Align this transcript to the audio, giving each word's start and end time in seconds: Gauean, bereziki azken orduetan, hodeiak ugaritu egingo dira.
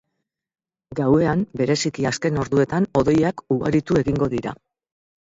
Gauean, 0.99 1.43
bereziki 1.61 2.09
azken 2.13 2.41
orduetan, 2.47 2.91
hodeiak 3.03 3.47
ugaritu 3.59 4.05
egingo 4.05 4.35
dira. 4.39 4.61